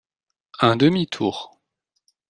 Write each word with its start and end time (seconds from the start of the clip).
Un 0.61 0.77
demi 0.77 1.05
tour. 1.05 1.59